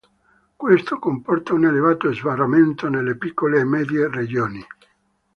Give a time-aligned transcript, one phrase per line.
[0.55, 4.59] Questo comporta un elevato sbarramento nelle piccole e medie regioni.